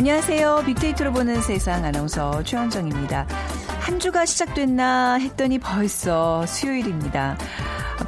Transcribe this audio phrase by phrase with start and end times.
[0.00, 0.62] 안녕하세요.
[0.64, 3.26] 빅데이터로 보는 세상 아나운서 최원정입니다.
[3.80, 7.36] 한 주가 시작됐나 했더니 벌써 수요일입니다.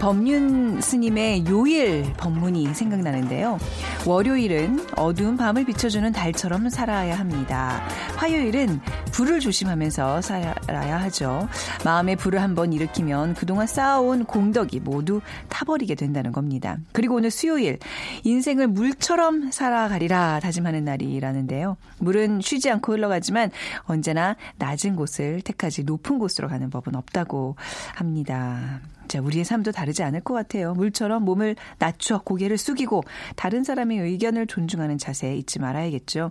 [0.02, 3.56] 법륜 스님의 요일 법문이 생각나는데요.
[4.04, 7.80] 월요일은 어두운 밤을 비춰주는 달처럼 살아야 합니다.
[8.16, 8.80] 화요일은
[9.12, 11.48] 불을 조심하면서 살아야 하죠.
[11.84, 16.78] 마음에 불을 한번 일으키면 그동안 쌓아온 공덕이 모두 타버리게 된다는 겁니다.
[16.90, 17.78] 그리고 오늘 수요일
[18.24, 21.76] 인생을 물처럼 살아가리라 다짐하는 날이라는데요.
[22.00, 23.52] 물은 쉬지 않고 흘러가지만
[23.84, 27.54] 언제나 낮은 곳을 택하지 높은 곳으로 가는 법은 없다고
[27.94, 28.80] 합니다.
[29.12, 30.72] 자, 우리의 삶도 다르지 않을 것 같아요.
[30.72, 33.02] 물처럼 몸을 낮춰 고개를 숙이고
[33.36, 36.30] 다른 사람의 의견을 존중하는 자세 잊지 말아야겠죠.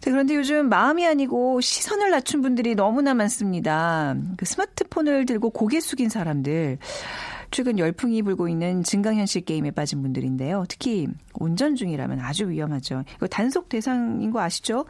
[0.00, 4.16] 자, 그런데 요즘 마음이 아니고 시선을 낮춘 분들이 너무나 많습니다.
[4.38, 6.78] 그 스마트폰을 들고 고개 숙인 사람들.
[7.50, 10.64] 최근 열풍이 불고 있는 증강현실 게임에 빠진 분들인데요.
[10.70, 13.04] 특히 운전 중이라면 아주 위험하죠.
[13.16, 14.86] 이거 단속 대상인 거 아시죠?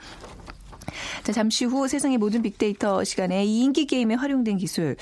[1.22, 4.96] 자, 잠시 후 세상의 모든 빅데이터 시간에 이 인기 게임에 활용된 기술,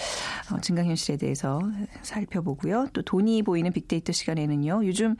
[0.50, 1.60] 어, 증강현실에 대해서
[2.02, 2.88] 살펴보고요.
[2.92, 4.86] 또 돈이 보이는 빅데이터 시간에는요.
[4.86, 5.16] 요즘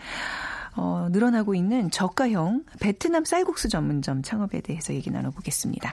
[0.74, 5.92] 어, 늘어나고 있는 저가형 베트남 쌀국수 전문점 창업에 대해서 얘기 나눠보겠습니다.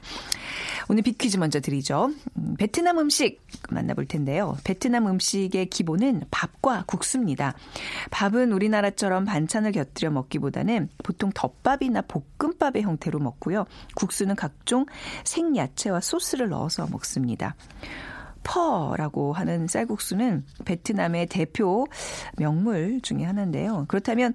[0.88, 2.12] 오늘 빅퀴즈 먼저 드리죠.
[2.38, 4.58] 음, 베트남 음식 만나볼 텐데요.
[4.64, 7.54] 베트남 음식의 기본은 밥과 국수입니다.
[8.12, 12.04] 밥은 우리나라처럼 반찬을 곁들여 먹기보다는 보통 덮밥이나
[12.38, 13.66] 볶음밥의 형태로 먹고요.
[13.96, 14.86] 국수는 각종
[15.26, 17.56] 생야채와 소스를 넣어서 먹습니다.
[18.44, 21.86] 퍼라고 하는 쌀국수는 베트남의 대표
[22.38, 23.86] 명물 중의 하나인데요.
[23.88, 24.34] 그렇다면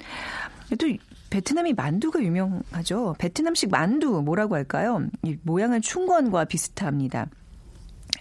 [0.79, 0.87] 또
[1.31, 3.17] 베트남이 만두가 유명하죠.
[3.19, 5.07] 베트남식 만두 뭐라고 할까요?
[5.23, 7.27] 이 모양은 충건과 비슷합니다.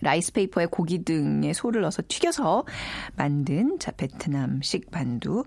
[0.02, 2.66] 라이스페이퍼에 고기 등의 소를 넣어서 튀겨서
[3.16, 5.44] 만든 자 베트남식 만두.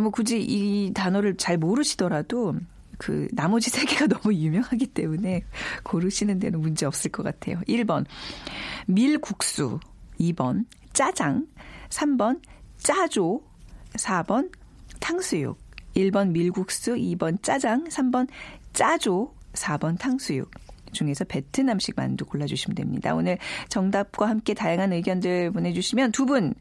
[0.00, 2.54] 뭐 굳이 이 단어를 잘 모르시더라도
[2.98, 5.42] 그 나머지 세 개가 너무 유명하기 때문에
[5.82, 7.60] 고르시는 데는 문제 없을 것 같아요.
[7.68, 8.04] 1번
[8.86, 9.80] 밀국수,
[10.20, 11.46] 2번 짜장,
[11.90, 12.40] 3번
[12.78, 13.42] 짜조,
[13.94, 14.50] 4번
[15.00, 15.58] 탕수육.
[15.94, 18.28] 1번 밀국수, 2번 짜장, 3번
[18.72, 20.50] 짜조, 4번 탕수육.
[20.92, 23.14] 중에서 베트남식 만두 골라주시면 됩니다.
[23.14, 23.38] 오늘
[23.68, 26.54] 정답과 함께 다양한 의견들 보내주시면 두분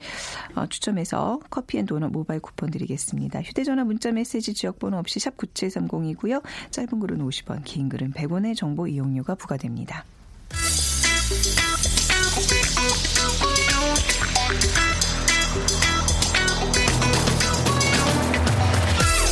[0.55, 3.41] 어, 추첨해서 커피앤도넛 모바일 쿠폰 드리겠습니다.
[3.41, 6.43] 휴대전화 문자메시지 지역번호 없이 샵 9730이고요.
[6.71, 10.05] 짧은 글은 50원, 긴 글은 100원의 정보 이용료가 부과됩니다.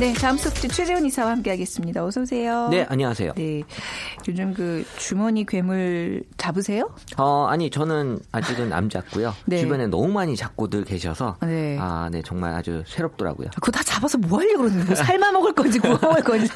[0.00, 2.02] 네, 다음 소프트 최재원 이사와 함께하겠습니다.
[2.02, 2.68] 어서 오세요.
[2.70, 3.34] 네, 안녕하세요.
[3.36, 3.62] 네,
[4.26, 6.88] 요즘 그 주머니 괴물 잡으세요?
[7.18, 9.34] 어, 아니 저는 아직은 안 잡고요.
[9.44, 9.58] 네.
[9.58, 11.76] 주변에 너무 많이 잡고들 계셔서 네.
[11.78, 13.50] 아, 네 정말 아주 새롭더라고요.
[13.56, 14.94] 그거 다 잡아서 뭐 하려고 그러는 거예요?
[14.94, 16.50] 삶아 먹을 건지 구워 먹을 건지.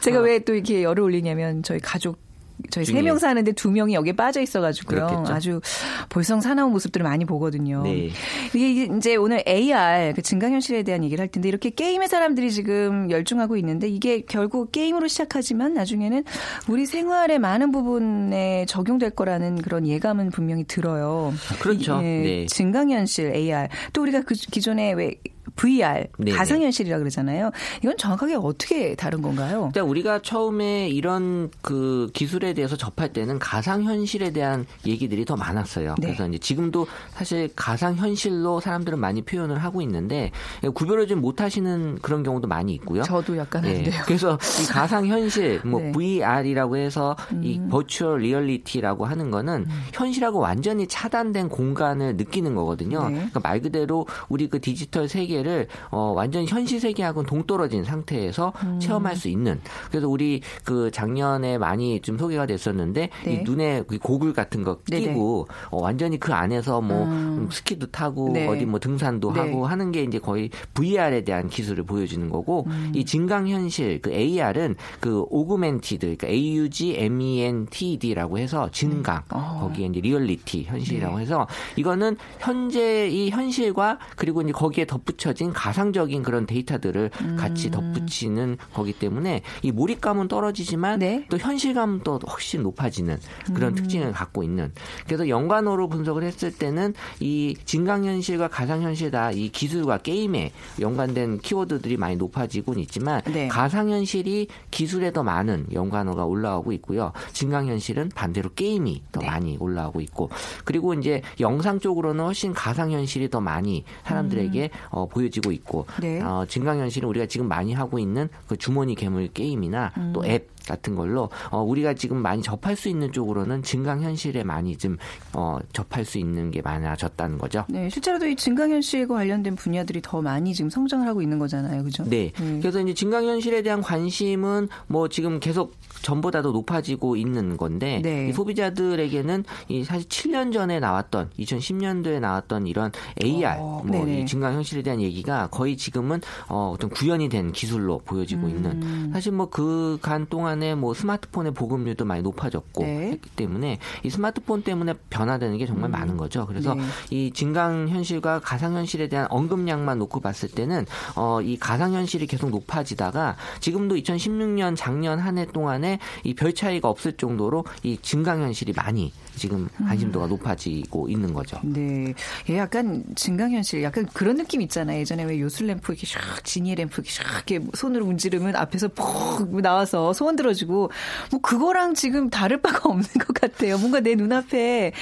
[0.00, 2.25] 제가 왜또 이렇게 열을 올리냐면 저희 가족
[2.70, 3.02] 저희 세 중에.
[3.02, 5.06] 명 사는데 두 명이 여기에 빠져 있어가지고요.
[5.06, 5.32] 그렇겠죠.
[5.32, 5.60] 아주
[6.08, 7.82] 볼성 사나운 모습들을 많이 보거든요.
[7.82, 8.10] 네.
[8.54, 13.56] 이게 이제 오늘 AR 그 증강현실에 대한 얘기를 할 텐데 이렇게 게임의 사람들이 지금 열중하고
[13.58, 16.24] 있는데 이게 결국 게임으로 시작하지만 나중에는
[16.68, 21.32] 우리 생활의 많은 부분에 적용될 거라는 그런 예감은 분명히 들어요.
[21.60, 22.00] 그렇죠.
[22.00, 22.46] 이- 예, 네.
[22.46, 25.14] 증강현실 AR 또 우리가 그 기존에 왜
[25.54, 27.50] VR 네, 가상현실이라 그러잖아요.
[27.82, 29.66] 이건 정확하게 어떻게 다른 건가요?
[29.66, 35.94] 일단 우리가 처음에 이런 그 기술에 대해서 접할 때는 가상 현실에 대한 얘기들이 더 많았어요.
[35.98, 36.08] 네.
[36.08, 40.30] 그래서 이제 지금도 사실 가상 현실로 사람들은 많이 표현을 하고 있는데
[40.74, 43.02] 구별을 좀 못하시는 그런 경우도 많이 있고요.
[43.02, 44.02] 저도 약간 안 예, 돼요.
[44.04, 45.92] 그래서 이 가상 현실, 뭐 네.
[45.92, 47.68] VR이라고 해서 이 음.
[47.68, 53.08] virtual reality라고 하는 거는 현실하고 완전히 차단된 공간을 느끼는 거거든요.
[53.08, 53.14] 네.
[53.16, 58.80] 그러니까 말 그대로 우리 그 디지털 세계를 세계를 어, 완전 현실 세계하고는 동떨어진 상태에서 음.
[58.80, 59.60] 체험할 수 있는.
[59.90, 63.32] 그래서 우리 그 작년에 많이 좀 소개가 됐었는데 네.
[63.32, 65.08] 이 눈에 그 고글 같은 거 네네.
[65.08, 67.48] 끼고 어, 완전히 그 안에서 뭐 음.
[67.50, 68.46] 스키도 타고 네.
[68.46, 69.40] 어디 뭐 등산도 네.
[69.40, 72.92] 하고 하는 게 이제 거의 VR에 대한 기술을 보여주는 거고 음.
[72.94, 79.58] 이 증강 현실 그 AR은 그 augmented 그러니까 AUGMENTED라고 해서 증강 어.
[79.62, 81.22] 거기에 이제 리얼리티 현실이라고 네.
[81.22, 81.46] 해서
[81.76, 87.36] 이거는 현재 이 현실과 그리고 이제 거기에 덧붙여 진 가상적인 그런 데이터들을 음.
[87.36, 91.26] 같이 덧붙이는 거기 때문에 이 몰입감은 떨어지지만 네.
[91.30, 93.18] 또 현실감은 또 훨씬 높아지는
[93.54, 93.74] 그런 음.
[93.76, 94.72] 특징을 갖고 있는
[95.06, 102.16] 그래서 연관어로 분석을 했을 때는 이 증강현실과 가상현실 다 이 기술과 게임에 연관된 키워드들이 많이
[102.16, 103.48] 높아지곤 있지만 네.
[103.48, 107.12] 가상현실이 기술에 더 많은 연관어가 올라오고 있고요.
[107.32, 109.26] 증강현실은 반대로 게임이 더 네.
[109.26, 110.30] 많이 올라오고 있고
[110.64, 116.00] 그리고 이제 영상 쪽으로는 훨씬 가상현실이 더 많이 사람들에게 어, 보여지고 있고 음.
[116.02, 116.20] 네.
[116.20, 120.12] 어, 증강현실은 우리가 지금 많이 하고 있는 그 주머니 괴물 게임이나 음.
[120.12, 124.96] 또앱 같은 걸로 어, 우리가 지금 많이 접할 수 있는 쪽으로는 증강 현실에 많이 좀
[125.32, 127.64] 어, 접할 수 있는 게 많아졌다는 거죠.
[127.68, 132.04] 네, 실제로도 이 증강 현실과 관련된 분야들이 더 많이 지금 성장을 하고 있는 거잖아요, 그죠?
[132.04, 132.32] 네.
[132.40, 132.58] 음.
[132.60, 138.28] 그래서 이제 증강 현실에 대한 관심은 뭐 지금 계속 전보다 도 높아지고 있는 건데 네.
[138.28, 142.92] 이 소비자들에게는 이 사실 7년 전에 나왔던 2010년도에 나왔던 이런
[143.22, 144.20] AR 어, 뭐 네네.
[144.20, 148.50] 이 증강 현실에 대한 얘기가 거의 지금은 어, 어떤 구현이 된 기술로 보여지고 음.
[148.50, 153.10] 있는 사실 뭐 그 간 동안 에 뭐 스마트폰의 보급률도 많이 높아졌고 네.
[153.12, 156.46] 했기 때문에 이 스마트폰 때문에 변화되는 게 정말 많은 거죠.
[156.46, 156.82] 그래서 네.
[157.10, 162.50] 이 증강 현실과 가상 현실에 대한 언급량만 놓고 봤을 때는 어, 이 가상 현실이 계속
[162.50, 168.72] 높아지다가 지금도 2016년 작년 한 해 동안에 이 별 차이가 없을 정도로 이 증강 현실이
[168.76, 171.58] 많이 지금 관심도가 높아지고 있는 거죠.
[171.62, 172.14] 네.
[172.48, 175.00] 예, 약간 증강 현실, 약간 그런 느낌 있잖아요.
[175.00, 179.60] 예전에 왜 요술 램프 이렇게 샥, 지니 램프 이렇게 샥, 이렇게 손으로 문지르면 앞에서 푹
[179.60, 180.90] 나와서 소원 들어 주고,
[181.30, 183.78] 뭐 그거랑 지금 다를 바가 없는 것 같아요.
[183.78, 184.92] 뭔가 내 눈앞에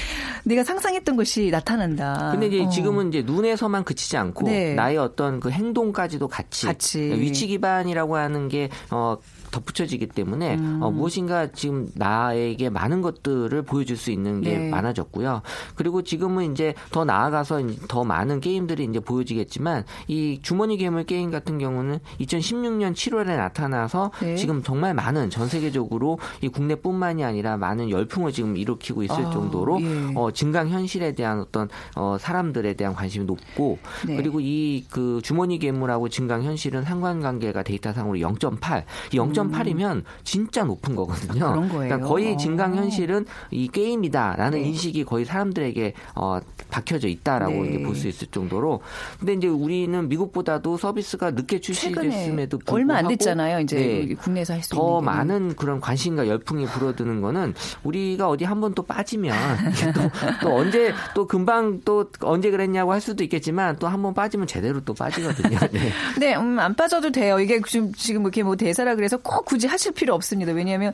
[0.44, 2.30] 내가 상상했던 것이 나타난다.
[2.32, 2.68] 근데 이제 어.
[2.68, 4.74] 지금은 이제 눈에서만 그치지 않고 네.
[4.74, 7.00] 나의 어떤 그 행동까지도 같이, 같이.
[7.00, 9.16] 위치 기반이라고 하는 게 어,
[9.54, 10.78] 덧붙여지기 때문에 음.
[10.82, 14.70] 어, 무엇인가 지금 나에게 많은 것들을 보여줄 수 있는 게 네.
[14.70, 15.42] 많아졌고요.
[15.74, 21.58] 그리고 지금은 이제 더 나아가서 더 많은 게임들이 이제 보여지겠지만 이 주머니 괴물 게임 같은
[21.58, 24.36] 경우는 2016년 7월에 나타나서 네.
[24.36, 29.80] 지금 정말 많은 전 세계적으로 이 국내뿐만이 아니라 많은 열풍을 지금 일으키고 있을 아, 정도로
[29.82, 30.12] 예.
[30.14, 34.16] 어, 증강 현실에 대한 어떤 어, 사람들에 대한 관심이 높고 네.
[34.16, 38.84] 그리고 이 그 주머니 괴물하고 증강 현실은 상관관계가 데이터상으로 0.8.
[39.12, 39.43] 이 0.8이
[39.74, 41.32] 면 진짜 높은 거거든요.
[41.46, 41.52] 음.
[41.52, 41.88] 그런 거예요?
[41.88, 42.36] 그러니까 거의 어.
[42.36, 44.68] 증강 현실은 이 게임이다라는 네.
[44.68, 46.38] 인식이 거의 사람들에게 어,
[46.70, 47.68] 박혀져 있다라고 네.
[47.68, 48.80] 이제 볼수 있을 정도로.
[49.18, 53.60] 근데 이제 우리는 미국보다도 서비스가 늦게 출시됐음에도 불구하고 얼마 안 됐잖아요.
[53.60, 54.14] 이제 네.
[54.14, 55.04] 국내에서 할 수 있는 더 게.
[55.06, 57.54] 많은 그런 관심과 열풍이 불어드는 거는
[57.84, 59.36] 우리가 어디 한 번 또 빠지면
[59.94, 60.00] 또,
[60.42, 64.80] 또 언제 또 금방 또 언제 그랬냐고 할 수도 있겠지만 또 한 번 빠지면 제대로
[64.80, 65.58] 또 빠지거든요.
[65.70, 65.90] 네.
[66.18, 67.38] 네, 음, 안 빠져도 돼요.
[67.38, 70.52] 이게 지금, 지금 이렇게 뭐 대사라 그래서 꼭 굳이 하실 필요 없습니다.
[70.52, 70.92] 왜냐하면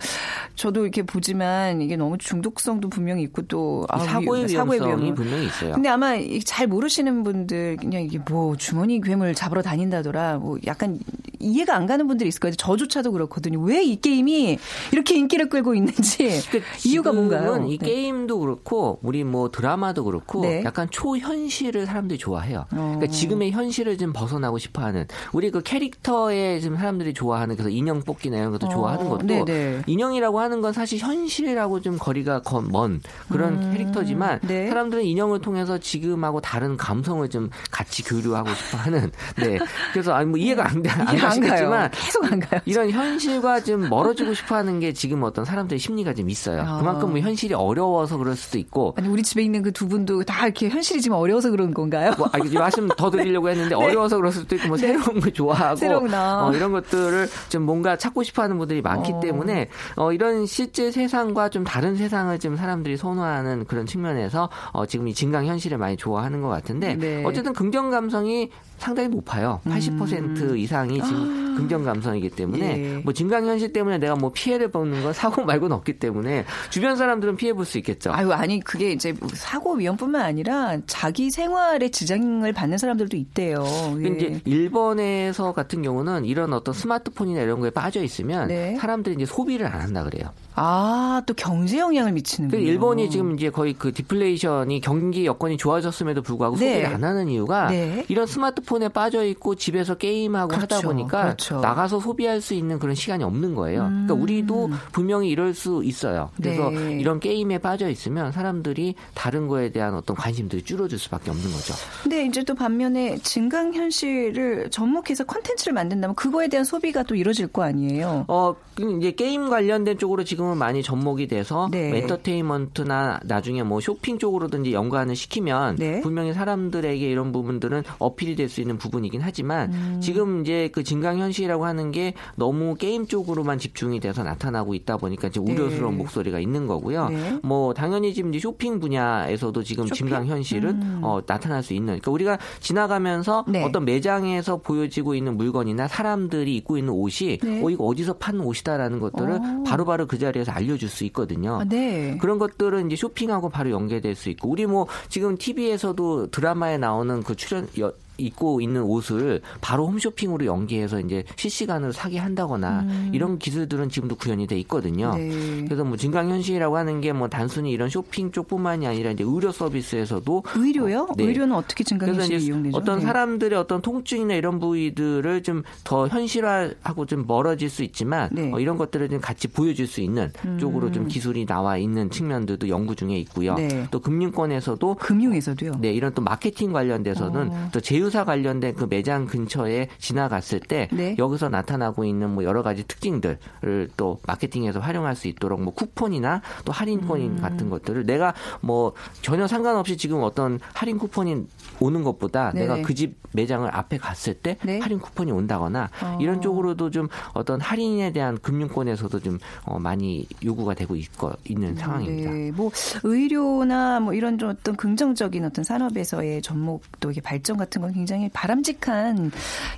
[0.55, 5.15] 저도 이렇게 보지만 이게 너무 중독성도 분명히 있고 또 아, 사고의 위- 위험성이 위험은.
[5.15, 5.73] 분명히 있어요.
[5.75, 10.99] 근데 아마 이잘 모르시는 분들 그냥 이게 뭐 주머니 괴물 잡으러 다닌다더라 뭐 약간
[11.39, 12.55] 이해가 안 가는 분들이 있을 거예요.
[12.55, 13.61] 저조차도 그렇거든요.
[13.61, 14.59] 왜 이 게임이
[14.93, 16.19] 이렇게 인기를 끌고 있는지
[16.51, 17.67] 그러니까 이유가 뭔가요?
[17.67, 17.87] 이 네.
[17.87, 20.63] 게임도 그렇고 우리 뭐 드라마도 그렇고 네.
[20.65, 22.67] 약간 초현실을 사람들이 좋아해요.
[22.71, 22.95] 어.
[22.95, 28.20] 그러니까 지금의 현실을 좀 벗어나고 싶어하는 우리 그 캐릭터에 지금 사람들이 좋아하는 그래서 인형 뽑
[28.21, 29.83] 기나 이런 것도 어, 좋아하는 것도 네네.
[29.87, 33.01] 인형이라고 하는 건 사실 현실하고 좀 거리가 거- 먼
[33.31, 34.69] 그런 캐릭터지만 네.
[34.69, 39.59] 사람들은 인형을 통해서 지금하고 다른 감성을 좀 같이 교류하고 싶어하는 네
[39.93, 41.21] 그래서 아니 뭐 이해가 안, 돼- 안 이해 안 가요.
[41.29, 42.61] 가시겠지만 계속 안 가요.
[42.67, 46.63] 이런 현실과 좀 멀어지고 싶어하는 게 지금 어떤 사람들의 심리가 좀 있어요.
[46.63, 46.79] 아.
[46.79, 48.95] 그만큼 뭐 현실이 어려워서 그럴 수도 있고.
[48.99, 52.13] 아니 우리 집에 있는 그 두 분도 다 이렇게 현실이 지금 어려워서 그런 건가요?
[52.19, 55.75] 뭐, 아, 이게 말씀 더 드리려고 했는데 어려워서 그럴 수도 있고 뭐 새로운 걸 좋아하고
[55.77, 55.81] 네.
[55.81, 56.47] 새로운 나.
[56.49, 59.21] 어, 이런 것들을 좀 뭔가 찾고 싶어하는 분들이 많기 어.
[59.21, 65.09] 때문에 어, 이런 실제 세상과 좀 다른 세상을 좀 사람들이 선호하는 그런 측면에서 어, 지금
[65.09, 67.23] 이 증강 현실을 많이 좋아하는 것 같은데 네.
[67.25, 69.61] 어쨌든 긍정 감성이 상당히 높아요.
[69.67, 72.97] 80% 이상이 지금 긍정 감성이기 때문에 음.
[72.99, 73.03] 예.
[73.05, 77.37] 뭐 증강 현실 때문에 내가 뭐 피해를 보는 건 사고 말고는 없기 때문에 주변 사람들은
[77.37, 78.11] 피해 볼 수 있겠죠.
[78.13, 83.65] 아유 아니 그게 이제 사고 위험뿐만 아니라 자기 생활에 지장을 받는 사람들도 있대요.
[84.03, 84.09] 예.
[84.09, 88.77] 이제 일본에서 같은 경우는 이런 어떤 스마트폰이나 이런 거에 빠져 있으면 네.
[88.77, 90.33] 사람들이 이제 소비를 안 한다 그래요.
[90.63, 92.71] 아, 또 경제 영향을 미치는 그 거예요.
[92.71, 96.75] 일본이 지금 이제 거의 그 디플레이션이 경기 여건이 좋아졌음에도 불구하고 네.
[96.75, 98.05] 소비를 안 하는 이유가 네.
[98.09, 100.89] 이런 스마트폰에 빠져 있고 집에서 게임하고 하다 그렇죠.
[100.89, 101.61] 보니까 그렇죠.
[101.61, 103.85] 나가서 소비할 수 있는 그런 시간이 없는 거예요.
[103.85, 106.29] 그러니까 우리도 분명히 이럴 수 있어요.
[106.37, 106.75] 그래서 음.
[106.75, 107.01] 네.
[107.01, 111.73] 이런 게임에 빠져 있으면 사람들이 다른 거에 대한 어떤 관심들이 줄어들 수밖에 없는 거죠.
[112.03, 117.63] 근데 이제 또 반면에 증강 현실을 접목해서 콘텐츠를 만든다면 그거에 대한 소비가 또 이루어질 거
[117.63, 118.27] 아니에요.
[118.29, 121.89] 어, 그 이제 게임 관련된 쪽으로 지금 은 많이 접목이 돼서 네.
[121.89, 126.01] 뭐 엔터테인먼트나 나중에 뭐 쇼핑 쪽으로든지 연관을 시키면 네.
[126.03, 130.01] 분명히 사람들에게 이런 부분들은 어필이 될 수 있는 부분이긴 하지만 음.
[130.03, 135.41] 지금 이제 그 증강현실이라고 하는 게 너무 게임 쪽으로만 집중이 돼서 나타나고 있다 보니까 이제
[135.41, 135.53] 네.
[135.53, 137.09] 우려스러운 목소리가 있는 거고요.
[137.09, 137.39] 네.
[137.43, 140.09] 뭐 당연히 지금 이제 쇼핑 분야에서도 지금 쇼핑?
[140.09, 141.01] 증강현실은 음.
[141.03, 143.65] 어, 나타날 수 있는 그러니까 우리가 지나가면서 네.
[143.65, 147.63] 어떤 매장에서 보여지고 있는 물건이나 사람들이 입고 있는 옷이 네.
[147.63, 149.65] 어 이거 어디서 파는 옷이다라는 것들을 어.
[149.65, 151.61] 바로 바로 그 자리에 서 알려줄 수 있거든요.
[151.61, 152.17] 아, 네.
[152.21, 157.35] 그런 것들은 이제 쇼핑하고 바로 연계될 수 있고 우리 뭐 지금 TV에서도 드라마에 나오는 그
[157.37, 164.17] 출연 여, 입고 있는 옷을 바로 홈쇼핑으로 연계해서 이제 실시간으로 사게 한다거나 이런 기술들은 지금도
[164.17, 165.13] 구현이 돼 있거든요.
[165.15, 165.61] 음.
[165.61, 165.65] 네.
[165.67, 171.09] 그래서 뭐 증강현실이라고 하는 게 뭐 단순히 이런 쇼핑 쪽뿐만이 아니라 이제 의료 서비스에서도 의료요?
[171.17, 171.25] 네.
[171.25, 172.77] 의료는 어떻게 증강 그래서 현실이 이제 이용되죠?
[172.77, 173.05] 어떤 네.
[173.05, 178.43] 사람들의 어떤 통증이나 이런 부위들을 좀 더 현실화하고 좀 멀어질 수 있지만 네.
[178.43, 178.55] 음.
[178.55, 182.95] 어, 이런 것들을 좀 같이 보여줄 수 있는 쪽으로 좀 기술이 나와 있는 측면들도 연구
[182.95, 183.55] 중에 있고요.
[183.55, 183.87] 네.
[183.91, 187.69] 또 금융권에서도 금융에서도 네, 이런 또 마케팅 관련돼서는 어.
[187.73, 191.17] 또 제휴 사 관련된 그 매장 근처에 지나갔을 때 네.
[191.19, 196.73] 여기서 나타나고 있는 뭐 여러 가지 특징들을 또 마케팅에서 활용할 수 있도록 뭐 쿠폰이나 또
[196.73, 197.41] 할인 코인 음.
[197.41, 201.47] 같은 것들을 내가 뭐 전혀 상관없이 지금 어떤 할인 쿠폰이
[201.81, 202.67] 오는 것보다 네네.
[202.67, 204.79] 내가 그 집 매장을 앞에 갔을 때 네.
[204.81, 206.19] 할인 쿠폰이 온다거나 어.
[206.21, 212.31] 이런 쪽으로도 좀 어떤 할인에 대한 금융권에서도 좀 어, 많이 요구가 되고 있고 있는 상황입니다.
[212.31, 212.71] 네, 뭐
[213.03, 219.31] 의료나 뭐 이런 좀 어떤 긍정적인 어떤 산업에서의 접목도 이게 발전 같은 건 굉장히 바람직한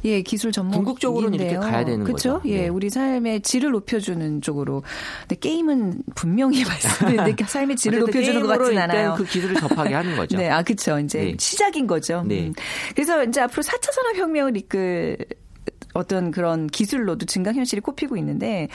[0.05, 2.35] 예 기술 접목 궁극적으로는 이렇게 가야 되는 그렇죠?
[2.35, 2.49] 거죠.
[2.49, 2.69] 예, 네.
[2.69, 4.85] 우리 삶의 질을 높여주는 쪽으로.
[5.23, 9.15] 근데 게임은 분명히 말씀드렸는데 삶의 질을 높여주는 것 같진 않아요.
[9.17, 10.37] 그 기술을 접하게 하는 거죠.
[10.43, 10.99] 네, 아, 그쵸.
[11.01, 11.37] 이제 네.
[11.39, 12.23] 시작인 거죠.
[12.25, 12.47] 네.
[12.47, 12.55] 음.
[12.95, 15.19] 그래서 이제 앞으로 4차 산업 혁명을 이끌
[15.95, 18.69] 어떤 그런 기술로도 증강현실이 꼽히고 있는데,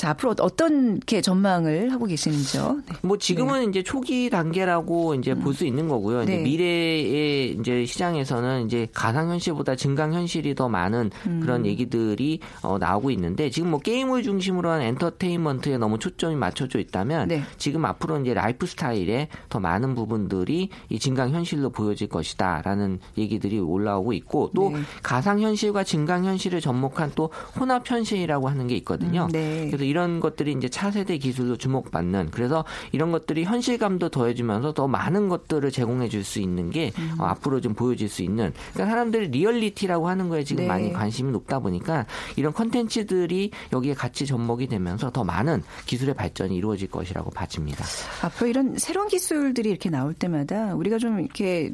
[0.00, 2.80] 자, 앞으로 어떤 게 전망을 하고 계시는지요?
[2.86, 2.96] 네.
[3.02, 6.22] 뭐 지금은 이제 초기 단계라고 이제 볼수 있는 거고요.
[6.22, 6.42] 이제 네.
[6.42, 11.40] 미래의 이제 시장에서는 이제 가상 현실보다 증강 현실이 더 많은 음.
[11.42, 17.28] 그런 얘기들이 어, 나오고 있는데 지금 뭐 게임을 중심으로 한 엔터테인먼트에 너무 초점이 맞춰져 있다면
[17.28, 17.42] 네.
[17.58, 24.14] 지금 앞으로 이제 라이프 스타일에 더 많은 부분들이 이 증강 현실로 보여질 것이다라는 얘기들이 올라오고
[24.14, 24.78] 있고 또 네.
[25.02, 27.30] 가상 현실과 증강 현실을 접목한 또
[27.60, 29.24] 혼합 현실이라고 하는 게 있거든요.
[29.24, 29.66] 음, 네.
[29.66, 35.70] 그래서 이런 것들이 이제 차세대 기술로 주목받는 그래서 이런 것들이 현실감도 더해주면서 더 많은 것들을
[35.70, 37.16] 제공해 줄 수 있는 게 음.
[37.18, 40.68] 어, 앞으로 좀 보여질 수 있는 그러니까 사람들이 리얼리티라고 하는 거에 지금 네.
[40.68, 42.06] 많이 관심이 높다 보니까
[42.36, 47.84] 이런 컨텐츠들이 여기에 같이 접목이 되면서 더 많은 기술의 발전이 이루어질 것이라고 봐집니다.
[48.22, 51.72] 앞으로 이런 새로운 기술들이 이렇게 나올 때마다 우리가 좀 이렇게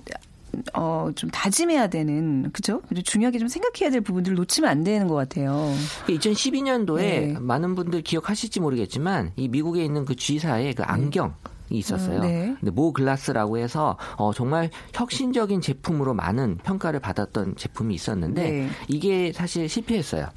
[0.75, 2.80] 어, 좀 다짐해야 되는, 그죠?
[3.04, 5.72] 중요하게 좀 생각해야 될 부분들을 놓치면 안 되는 것 같아요.
[6.08, 7.36] 2012년도에 네.
[7.38, 11.34] 많은 분들 기억하실지 모르겠지만 이 미국에 있는 그 G사의 그 안경
[11.68, 12.18] 이 있었어요.
[12.18, 12.56] 음, 네.
[12.60, 18.68] 근데 모 글라스라고 해서 어, 정말 혁신적인 제품으로 많은 평가를 받았던 제품이 있었는데 네.
[18.86, 20.28] 이게 사실 실패했어요.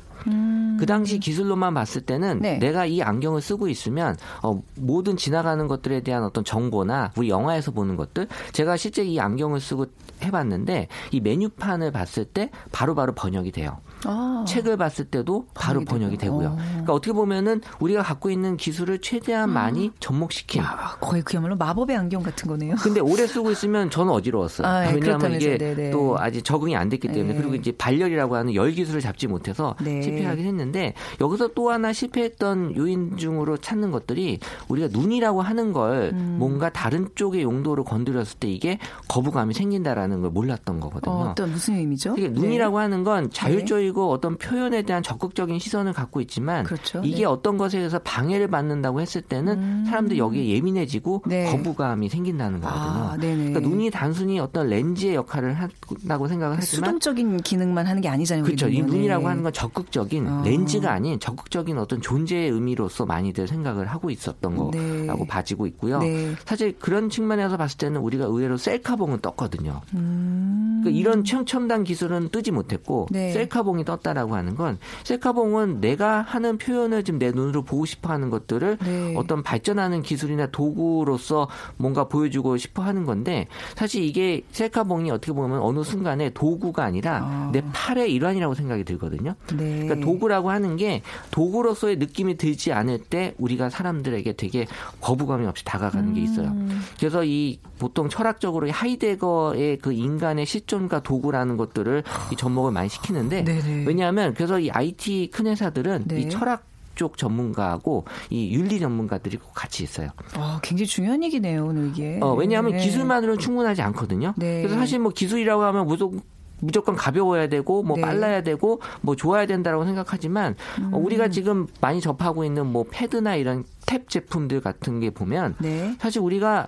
[0.79, 2.41] 그 당시 기술로만 봤을 때는 음.
[2.41, 2.57] 네.
[2.57, 7.95] 내가 이 안경을 쓰고 있으면 어, 모든 지나가는 것들에 대한 어떤 정보나 우리 영화에서 보는
[7.95, 9.87] 것들 제가 실제 이 안경을 쓰고
[10.23, 13.79] 해봤는데 이 메뉴판을 봤을 때 바로바로 번역이 돼요.
[14.05, 14.45] 아.
[14.47, 16.39] 책을 봤을 때도 바로 번역이 되고.
[16.39, 16.49] 되고요.
[16.49, 16.55] 어.
[16.69, 20.61] 그러니까 어떻게 보면은 우리가 갖고 있는 기술을 최대한 많이 접목시킨.
[20.61, 22.75] 야, 거의 그야말로 마법의 안경 같은 거네요.
[22.75, 24.67] 근데 오래 쓰고 있으면 저는 어지러웠어요.
[24.67, 25.33] 아, 예, 왜냐하면.
[25.33, 25.91] 이게 네네.
[25.91, 27.39] 또 아직 적응이 안 됐기 때문에 네.
[27.39, 30.01] 그리고 이제 발열이라고 하는 열 기술을 잡지 못해서 네.
[30.01, 36.35] 실패하긴 했는데 여기서 또 하나 실패했던 요인 중으로 찾는 것들이 우리가 눈이라고 하는 걸 음.
[36.39, 41.13] 뭔가 다른 쪽의 용도로 건드렸을 때 이게 거부감이 생긴다라는 걸 몰랐던 거거든요.
[41.13, 42.15] 어, 어떤 무슨 의미죠?
[42.17, 42.33] 이게 네.
[42.39, 47.01] 눈이라고 하는 건 자율적 이고 어떤 표현에 대한 적극적인 시선을 갖고 있지만 그렇죠.
[47.03, 47.25] 이게 네.
[47.25, 51.51] 어떤 것에 의해서 방해를 받는다고 했을 때는 사람들이 여기에 예민해지고 네.
[51.51, 53.03] 거부감이 생긴다는 거거든요.
[53.03, 53.17] 아.
[53.19, 58.45] 그러니까 눈이 단순히 어떤 렌즈의 역할을 한다고 생각을 하지만 수동적인 기능만 하는 게 아니잖아요.
[58.45, 58.67] 그렇죠.
[58.67, 58.81] 이.
[58.81, 59.27] 눈이라고 네.
[59.27, 60.43] 하는 건 적극적인 어.
[60.43, 65.01] 렌즈가 아닌 적극적인 어떤 존재의 의미로서 많이들 생각을 하고 있었던 네.
[65.05, 65.99] 거라고 봐지고 있고요.
[65.99, 66.33] 네.
[66.45, 69.81] 사실 그런 측면에서 봤을 때는 우리가 의외로 셀카봉은 떴거든요.
[69.95, 70.81] 음.
[70.81, 73.31] 그러니까 이런 최첨단 기술은 뜨지 못했고 네.
[73.31, 78.29] 셀카봉 이 떴다라고 하는 건 셀카봉은 내가 하는 표현을 지금 내 눈으로 보고 싶어 하는
[78.29, 79.13] 것들을 네.
[79.17, 85.83] 어떤 발전하는 기술이나 도구로서 뭔가 보여주고 싶어 하는 건데 사실 이게 셀카봉이 어떻게 보면 어느
[85.83, 87.49] 순간에 도구가 아니라 아.
[87.51, 89.35] 내 팔의 일환이라고 생각이 들거든요.
[89.55, 89.85] 네.
[89.85, 94.65] 그러니까 도구라고 하는 게 도구로서의 느낌이 들지 않을 때 우리가 사람들에게 되게
[95.01, 96.47] 거부감이 없이 다가가는 게 있어요.
[96.47, 96.81] 음.
[96.97, 103.43] 그래서 이 보통 철학적으로 이 하이데거의 그 인간의 실존과 도구라는 것들을 이 접목을 많이 시키는데
[103.43, 103.68] 네네.
[103.85, 106.21] 왜냐하면 그래서 이 IT 큰 회사들은 네.
[106.21, 110.09] 이 철학 쪽 전문가하고 이 윤리 전문가들이 꼭 같이 있어요.
[110.35, 112.19] 아, 굉장히 중요한 얘기네요, 오늘 이게.
[112.21, 112.79] 어, 왜냐하면 네.
[112.79, 114.33] 기술만으로는 충분하지 않거든요.
[114.35, 114.61] 네.
[114.61, 116.21] 그래서 사실 뭐 기술이라고 하면 무조건
[116.61, 118.01] 무조건 가벼워야 되고 뭐 네.
[118.01, 120.55] 빨라야 되고 뭐 좋아야 된다라고 생각하지만
[120.91, 121.05] 어, 음.
[121.05, 125.95] 우리가 지금 많이 접하고 있는 뭐 패드나 이런 탭 제품들 같은 게 보면 네.
[125.99, 126.67] 사실 우리가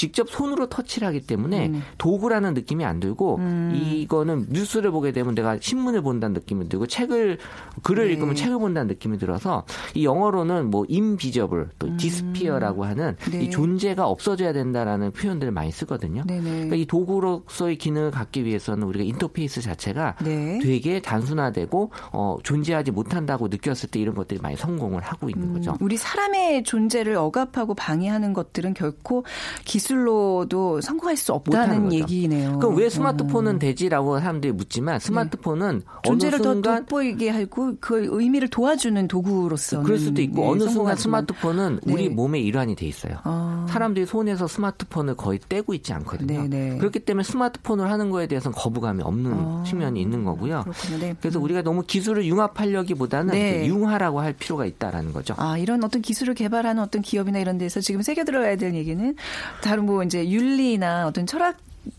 [0.00, 1.82] 직접 손으로 터치를 하기 때문에 음.
[1.98, 3.72] 도구라는 느낌이 안 들고 음.
[3.74, 7.36] 이거는 뉴스를 보게 되면 내가 신문을 본다는 느낌이 들고 책을
[7.82, 8.14] 글을 네.
[8.14, 13.30] 읽으면 책을 본다는 느낌이 들어서 이 영어로는 뭐 invisible 또 disappear라고 하는 음.
[13.30, 13.44] 네.
[13.44, 16.22] 이 존재가 없어져야 된다라는 표현들을 많이 쓰거든요.
[16.26, 16.50] 네네.
[16.50, 20.60] 그러니까 이 도구로서의 기능을 갖기 위해서는 우리가 인터페이스 자체가 네.
[20.62, 25.72] 되게 단순화되고 어, 존재하지 못한다고 느꼈을 때 이런 것들이 많이 성공을 하고 있는 거죠.
[25.72, 29.26] 음, 우리 사람의 존재를 억압하고 방해하는 것들은 결코
[29.66, 31.92] 기술 로도 성공할 수 없다는.
[31.92, 32.58] 얘기네요.
[32.58, 35.84] 그럼 왜 스마트폰은 되지라고 사람들이 묻지만 스마트폰은 네.
[36.04, 40.96] 존재를 어느 더 순간 돋보이게 하고 그 의미를 도와주는 도구로서 그럴 수도 있고 어느 순간
[40.96, 41.92] 스마트폰은 네.
[41.92, 43.18] 우리 몸의 일환이 돼 있어요.
[43.24, 43.66] 아.
[43.68, 46.48] 사람들이 손에서 스마트폰을 거의 떼고 있지 않거든요.
[46.48, 46.78] 네네.
[46.78, 49.64] 그렇기 때문에 스마트폰을 하는 거에 대해서는 거부감이 없는 아.
[49.66, 50.64] 측면이 있는 거고요.
[51.00, 51.14] 네.
[51.20, 53.60] 그래서 우리가 너무 기술을 융합하려기보다는 네.
[53.60, 55.34] 그 융화라고 할 필요가 있다라는 거죠.
[55.38, 59.14] 아, 이런 어떤 기술을 개발하는 어떤 기업이나 이런 데서 지금 새겨 들어야 될 얘기는
[59.62, 61.56] 다른 뭐 이제 윤리나 어떤 철학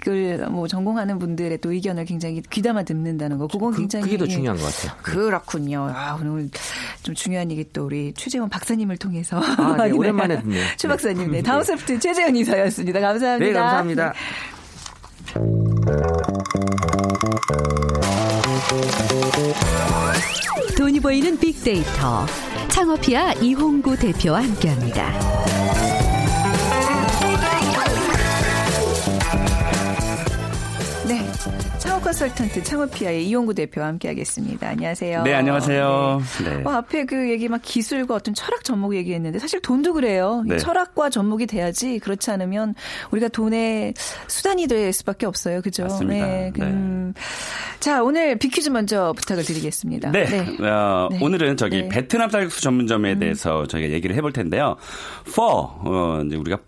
[0.07, 3.47] 을뭐 전공하는 분들의 또 의견을 굉장히 귀담아 듣는다는 거.
[3.47, 4.97] 그건 그, 굉장히 그 게 더 중요한 것 같아요.
[5.01, 5.89] 그렇군요.
[5.93, 6.49] 아, 오늘
[7.01, 10.63] 좀 중요한 얘기 또 우리 최재원 박사님을 통해서 아, 네, 오랜만에 듣네요.
[10.77, 11.41] 최 박사님, 네.
[11.41, 12.99] 다음 소프트 최재원 이사였습니다.
[12.99, 13.45] 감사합니다.
[13.45, 14.13] 네, 감사합니다.
[20.77, 22.25] 돈이 보이는 빅데이터
[22.69, 25.11] 창업이야 이홍구 대표와 함께합니다.
[31.79, 34.69] 창업 컨설턴트 창업피아의 이용구 대표와 함께하겠습니다.
[34.69, 35.23] 안녕하세요.
[35.23, 36.21] 네, 안녕하세요.
[36.43, 36.57] 네.
[36.57, 36.63] 네.
[36.63, 40.43] 어, 앞에 그 얘기 막 기술과 어떤 철학 접목 얘기했는데 사실 돈도 그래요.
[40.45, 40.57] 네.
[40.57, 42.75] 철학과 접목이 돼야지 그렇지 않으면
[43.11, 43.95] 우리가 돈의
[44.27, 45.61] 수단이 될 수밖에 없어요.
[45.61, 45.83] 그죠?
[45.83, 46.51] 맞습니다.
[46.51, 47.13] 그, 음.
[47.79, 50.11] 자, 오늘 비퀴즈 먼저 부탁을 드리겠습니다.
[50.11, 50.25] 네.
[50.59, 51.19] 어, 네.
[51.21, 51.83] 오늘은 저기 네.
[51.83, 51.89] 음.
[51.89, 54.75] 베트남 쌀국수 전문점에 대해서 저희가 얘기를 해볼 텐데요.
[55.35, 56.59] 퍼, 어, 이제 우리가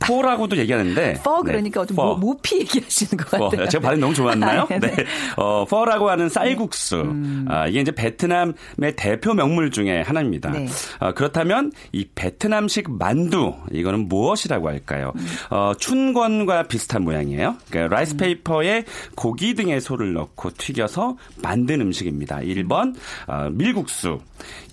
[0.00, 1.20] 포라고도 얘기하는데.
[1.22, 2.04] 퍼 네, 그러니까 어떤 퍼.
[2.14, 3.48] 모, 모피 얘기하시는 것 퍼.
[3.50, 3.68] 같아요.
[3.68, 4.62] 제가 발음 너무 좋았나요?
[4.62, 4.78] 아, 네.
[4.80, 5.04] 네.
[5.36, 6.96] 어, 퍼라고 하는 쌀국수.
[7.02, 7.44] 음.
[7.48, 10.50] 아, 이게 이제 베트남의 대표 명물 중에 하나입니다.
[10.50, 10.66] 네.
[10.98, 15.12] 아, 그렇다면 이 베트남식 만두 이거는 무엇이라고 할까요?
[15.16, 15.26] 음.
[15.50, 17.56] 어, 춘권과 비슷한 모양이에요.
[17.70, 18.84] 그러니까 라이스 페이퍼에
[19.14, 22.38] 고기 등의 소를 넣고 튀겨서 만든 음식입니다.
[22.38, 22.94] 1번
[23.28, 24.18] 어, 밀국수,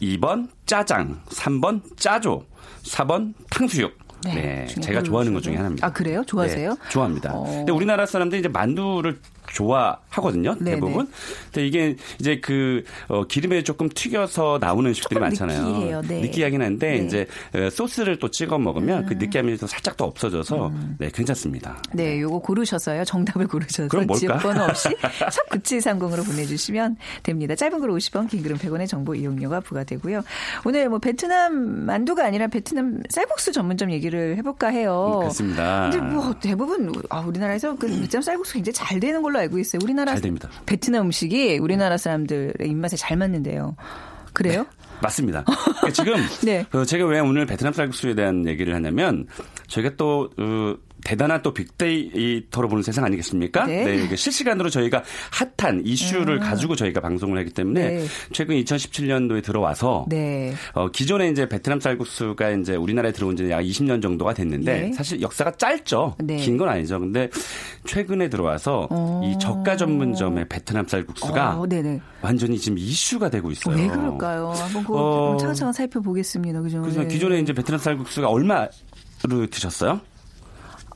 [0.01, 2.45] 2번 짜장, 3번 짜조,
[2.83, 4.06] 4번 탕수육.
[4.25, 5.41] 네, 네, 제가 좋아하는 것.
[5.41, 5.87] 중에 하나입니다.
[5.87, 6.23] 아, 그래요?
[6.25, 6.69] 좋아하세요?
[6.71, 7.31] 네, 좋아합니다.
[7.33, 7.43] 어.
[7.43, 9.19] 근데 우리나라 사람들이 이제 만두를
[9.51, 10.57] 좋아하거든요.
[10.63, 11.07] 대부분.
[11.45, 15.67] 근데 이게 이제 그 어, 기름에 조금 튀겨서 나오는 음식들이 조금 많잖아요.
[15.67, 16.01] 느끼해요.
[16.01, 16.21] 네.
[16.21, 17.05] 느끼하긴 한데 네.
[17.05, 21.77] 이제 어, 소스를 또 찍어 먹으면 그 느끼함이 또 살짝 더 없어져서 네 괜찮습니다.
[21.93, 23.05] 네, 요거 고르셔서요.
[23.05, 24.19] 정답을 고르셔서 그럼 뭘까?
[24.19, 24.89] 지역번호 없이
[25.31, 27.55] 샵 9730으로 보내주시면 됩니다.
[27.55, 30.21] 짧은 글 50원, 긴 글은 100원의 정보 이용료가 부과되고요.
[30.65, 35.13] 오늘 뭐 베트남 만두가 아니라 베트남 쌀국수 전문점 얘기를 해볼까 해요.
[35.15, 35.89] 음, 그렇습니다.
[35.91, 39.79] 근데 뭐 대부분 아, 우리나라에서 그 베트남 쌀국수 굉장히 잘 되는 걸로 알고 있어요.
[39.83, 40.49] 우리나라 잘 됩니다.
[40.65, 43.75] 베트남 음식이 우리나라 사람들의 입맛에 잘 맞는데요.
[44.33, 44.65] 그래요?
[45.01, 45.43] 맞습니다.
[45.43, 46.65] 그러니까 지금 네.
[46.73, 49.27] 어, 제가 왜 오늘 베트남 쌀국수에 대한 얘기를 하냐면
[49.67, 50.75] 저희가 또 어,
[51.07, 53.65] 대단한 또 빅데이터로 보는 세상 아니겠습니까?
[53.65, 54.03] 네.
[54.03, 55.03] 이게 실시간으로 저희가
[55.57, 58.05] 핫한 이슈를 가지고 저희가 방송을 하기 때문에 네.
[58.33, 60.53] 최근 2017년도에 들어와서 네.
[60.73, 64.93] 어, 기존에 이제 베트남 쌀국수가 이제 우리나라에 들어온 지 약 20년 정도가 됐는데 네.
[64.93, 66.17] 사실 역사가 짧죠.
[66.21, 66.35] 네.
[66.35, 66.99] 긴건 아니죠.
[66.99, 67.29] 근데
[67.85, 69.21] 최근에 들어와서 어.
[69.23, 72.01] 이 저가 전문점의 베트남 쌀국수가 어, 네네.
[72.21, 73.77] 완전히 지금 이슈가 되고 있어요.
[73.77, 74.51] 왜 그럴까요?
[74.51, 75.37] 한번 그거 어.
[75.37, 76.61] 차근차근 살펴보겠습니다.
[76.61, 76.81] 그죠?
[76.81, 77.07] 그래서 네.
[77.07, 78.67] 기존에 이제 베트남 쌀국수가 얼마
[79.23, 80.01] 로 드셨어요?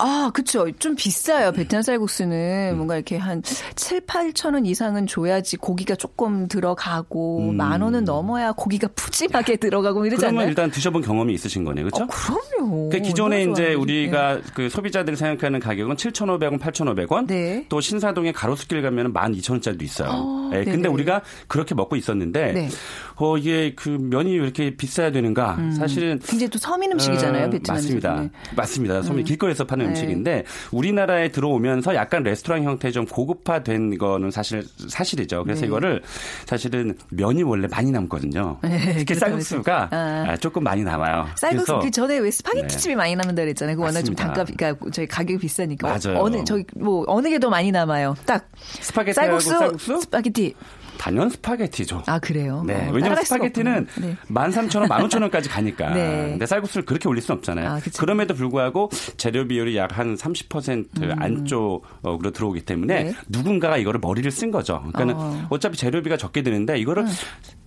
[0.02, 0.70] 아, 그쵸.
[0.80, 1.52] 좀 비싸요.
[1.52, 3.42] 베트남 쌀국수는 뭔가 이렇게 한
[3.76, 10.32] 7, 8천 원 이상은 줘야지 고기가 조금 들어가고 만 원은 넘어야 고기가 푸짐하게 들어가고 이러잖아요.
[10.32, 12.04] 그러면 일단 드셔본 경험이 있으신 거네요, 그렇죠?
[12.04, 12.90] 어, 그럼요.
[12.90, 13.74] 그 기존에 이제.
[13.74, 17.28] 우리가 그 소비자들이 생각하는 가격은 7,500원, 8,500원.
[17.28, 17.66] 네.
[17.70, 20.10] 또 신사동에 가로수길 가면 12,000원짜리도 있어요.
[20.12, 20.72] 어, 예, 네네.
[20.72, 22.70] 근데 우리가 그렇게 먹고 있었는데 네.
[23.16, 25.58] 어 이게 그 면이 왜 이렇게 비싸야 되는가?
[25.78, 27.74] 사실은 굉장히 또 서민 음식이잖아요, 어, 베트남에서.
[27.74, 28.30] 맞습니다.
[28.56, 29.02] 맞습니다.
[29.04, 30.00] 소위 길거리에서 파는 네.
[30.00, 35.44] 음식인데 우리나라에 들어오면서 약간 레스토랑 형태 좀 고급화된 거는 사실 사실이죠.
[35.44, 35.68] 그래서 네.
[35.68, 36.02] 이거를
[36.46, 38.60] 사실은 면이 원래 많이 남거든요.
[38.64, 40.26] 네, 특히 쌀국수가 아.
[40.30, 41.28] 아, 조금 많이 남아요.
[41.36, 42.78] 쌀국수 그 전에 왜 스파게티 네.
[42.78, 43.76] 집이 많이 남는다 그랬잖아요.
[43.76, 44.16] 그 워낙 좀.
[44.16, 46.20] 단가 그러니까 저희 가격이 비싸니까 맞아요.
[46.22, 48.16] 어느 저기 뭐 어느 게 더 많이 남아요.
[48.28, 48.48] 딱
[48.82, 50.02] 스파게티하고 쌀국수, 쌀국수?
[50.02, 50.54] 스파게티.
[51.02, 52.04] 단연 스파게티죠.
[52.06, 52.64] 아 그래요?
[52.66, 52.76] 네.
[52.76, 53.88] 어, 왜냐면 수가 스파게티는.
[54.02, 54.16] 네.
[54.30, 55.90] 13,000원, 15,000원까지 가니까.
[55.96, 56.30] 네.
[56.30, 57.70] 근데 쌀국수를 그렇게 올릴 수는 없잖아요.
[57.70, 57.80] 아.
[57.98, 63.08] 그럼에도 불구하고 재료 비율이 약 한 30% 안쪽으로 들어오기 때문에 음.
[63.08, 63.14] 네.
[63.30, 64.80] 누군가가 이거를 머리를 쓴 거죠.
[64.94, 65.48] 그러니까는 어.
[65.50, 65.58] 어.
[65.60, 67.06] 차피 재료비가 적게 드는데 이거를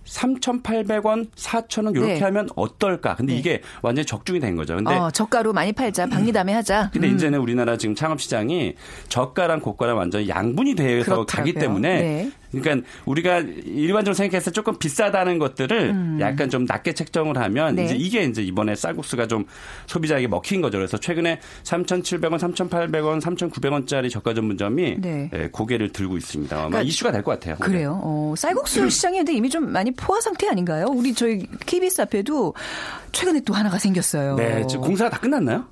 [0.05, 2.19] 3,800원, 4,000원 이렇게 네.
[2.21, 3.15] 하면 어떨까?
[3.15, 3.39] 근데 네.
[3.39, 4.75] 이게 완전히 적중이 된 거죠.
[4.75, 6.07] 근데 어, 저가로 많이 팔자.
[6.07, 6.91] 박리담에 하자.
[6.93, 7.15] 근데 음.
[7.15, 8.75] 이제는 우리나라 지금 창업 시장이
[9.09, 11.25] 저가랑 고가랑 완전히 양분이 돼서 그렇더라고요.
[11.25, 12.31] 가기 때문에 네.
[12.51, 17.75] 그러니까 우리가 일반적으로 때 조금 비싸다는 것들을 약간 좀 낮게 책정을 하면 음.
[17.75, 17.85] 네.
[17.85, 19.45] 이제 이게 이제 이번에 쌀국수가 좀
[19.87, 20.77] 소비자에게 먹힌 거죠.
[20.77, 25.29] 그래서 최근에 3,700원, 3,800원, 3,900원짜리 저가 전문점이 네.
[25.33, 26.55] 예, 고개를 들고 있습니다.
[26.55, 27.55] 아마 그러니까 이슈가 될 것 같아요.
[27.59, 27.99] 그래요.
[28.03, 30.85] 어, 쌀국수 시장이 근데 이미 좀 많이 포화 상태 아닌가요?
[30.89, 32.53] 우리 저희 KBS 앞에도
[33.11, 34.35] 최근에 또 하나가 생겼어요.
[34.35, 35.65] 네, 지금 공사가 다 끝났나요?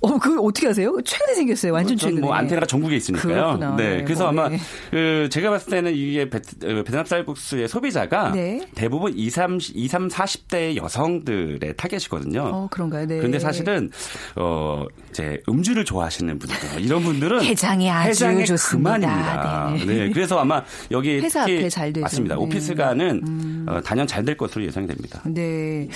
[0.00, 0.94] 어, 그걸 어떻게 하세요?
[1.04, 1.72] 최근에 생겼어요.
[1.72, 2.20] 완전 전 최근에.
[2.24, 3.34] 뭐 안테나가 전국에 있으니까요.
[3.34, 3.76] 그렇구나.
[3.76, 4.58] 네, 네, 그래서 뭐, 아마 네.
[4.90, 8.60] 그 제가 봤을 때는 이게 베트, 어, 베트남 쌀국수의 소비자가 네.
[8.76, 12.42] 대부분 2, 3, 2, 3, 40대 여성들의 타겟이거든요.
[12.44, 13.06] 어, 그런가요?
[13.06, 13.16] 네.
[13.16, 13.90] 그런데 사실은
[14.36, 18.98] 어 이제 음주를 좋아하시는 분들 이런 분들은 해장이 아주 해장의 좋습니다.
[18.98, 19.70] 그만입니다.
[19.78, 19.84] 네.
[19.84, 20.10] 네.
[20.10, 22.02] 그래서 아마 여기 회사 앞에 잘 되죠.
[22.02, 22.36] 맞습니다.
[22.36, 22.40] 네.
[22.40, 22.44] 음.
[22.44, 25.22] 오피스가는 어, 단연 잘 될 것으로 예상이 됩니다.
[25.24, 25.88] 네.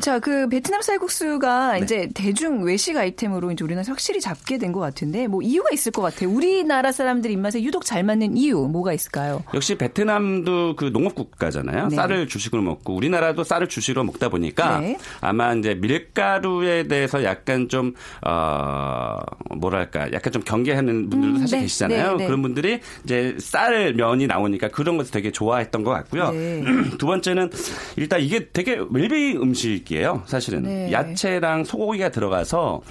[0.00, 5.26] 자, 그 베트남 쌀국수가 이제 대중 외식 아이템으로 이제 우리나라 확실히 잡게 된 것 같은데
[5.28, 6.28] 뭐 이유가 있을 것 같아요.
[6.28, 9.42] 우리나라 사람들 입맛에 유독 잘 맞는 이유 뭐가 있을까요?
[9.54, 11.88] 역시 베트남도 그 농업 국가잖아요.
[11.88, 11.96] 네.
[11.96, 14.98] 쌀을 주식으로 먹고 우리나라도 쌀을 주식으로 먹다 보니까 네.
[15.20, 17.94] 아마 이제 밀가루에 대해서 약간 좀
[18.26, 19.18] 어,
[19.56, 22.10] 뭐랄까 약간 좀 경계하는 분들도 음, 사실 네, 계시잖아요.
[22.12, 22.26] 네, 네.
[22.26, 26.32] 그런 분들이 이제 쌀 면이 나오니까 그런 것을 되게 좋아했던 것 같고요.
[26.32, 26.62] 네.
[26.98, 27.50] 두 번째는
[27.96, 30.24] 일단 이게 되게 웰빙 음식이에요.
[30.26, 30.86] 사실은 네.
[30.88, 30.92] 음.
[30.92, 32.82] 야채랑 소고기가 들어가서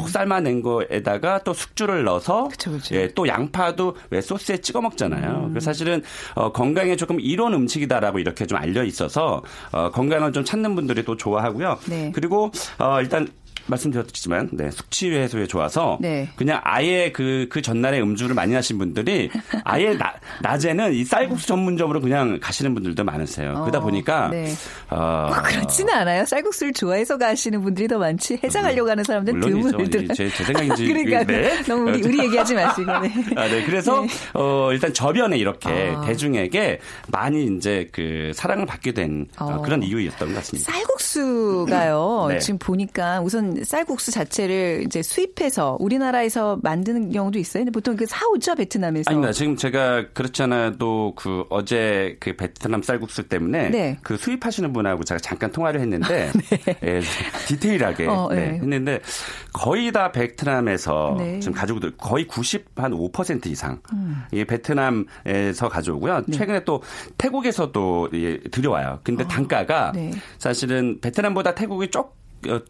[0.00, 2.94] 푹 삶아낸 거에다가 또 숙주를 넣어서 그쵸, 그쵸.
[2.94, 5.44] 예, 또 양파도 왜 소스에 찍어 먹잖아요.
[5.44, 5.48] 음.
[5.50, 6.02] 그래서 사실은
[6.34, 11.16] 어, 건강에 조금 이로운 음식이다라고 이렇게 좀 알려 있어서 어, 건강을 좀 찾는 분들이 또
[11.16, 11.78] 좋아하고요.
[11.88, 12.12] 네.
[12.14, 13.28] 그리고 어, 일단
[13.70, 16.28] 말씀드렸지만 네, 숙취 해소에 좋아서 네.
[16.36, 19.30] 그냥 아예 그, 그 전날에 음주를 많이 하신 분들이
[19.64, 23.54] 아예 나, 낮에는 이 쌀국수 전문점으로 그냥 가시는 분들도 많으세요.
[23.60, 24.52] 그러다 어, 보니까 네.
[24.90, 26.24] 어, 그렇지는 않아요.
[26.26, 28.40] 쌀국수를 좋아해서 가시는 분들이 더 많지.
[28.42, 29.70] 해장하려고 하는 사람들은 물론이죠.
[29.70, 30.04] 드물더라.
[30.04, 31.62] 이 제, 제 생각인지 그러니까 네.
[31.62, 32.98] 너무 우리, 우리 얘기하지 마시고.
[33.00, 33.12] 네.
[33.36, 33.64] 아, 네.
[33.64, 34.08] 그래서 네.
[34.34, 36.00] 어, 일단 저변에 이렇게 아.
[36.02, 39.62] 대중에게 많이 이제 그 사랑을 받게 된 어, 어.
[39.62, 40.72] 그런 이유였던 것 같습니다.
[40.72, 42.26] 쌀국수가요.
[42.30, 42.38] 네.
[42.38, 47.64] 지금 보니까 우선 쌀국수 자체를 이제 수입해서 우리나라에서 만드는 경우도 있어요.
[47.64, 49.10] 근데 보통 그 사오죠 베트남에서.
[49.10, 49.32] 아닙니다.
[49.32, 53.98] 지금 제가 그렇잖아도 그 어제 그 베트남 쌀국수 때문에 네.
[54.02, 56.30] 그 수입하시는 분하고 제가 잠깐 통화를 했는데
[56.84, 57.00] 예,
[57.46, 58.54] 디테일하게 어, 네, 네.
[58.54, 59.00] 했는데
[59.52, 61.40] 거의 다 베트남에서 네.
[61.40, 63.80] 지금 가져오들 거의 90한5% 이상
[64.32, 66.24] 이 베트남에서 가져오고요.
[66.26, 66.36] 네.
[66.36, 66.82] 최근에 또
[67.18, 69.00] 태국에서도 예, 들여와요.
[69.02, 70.10] 근데 단가가 네.
[70.38, 72.19] 사실은 베트남보다 태국이 쪽 어,